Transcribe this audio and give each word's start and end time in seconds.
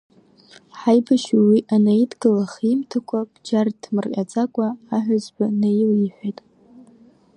Ҳаибашьҩы 0.79 1.39
уи 1.47 1.59
анаидгылаха 1.75 2.63
имҭакәа, 2.73 3.19
бџьар 3.31 3.67
ҭмырҟьаӡакәа, 3.81 4.67
аҳәызба 4.95 5.45
наилиҳәеит… 5.59 6.39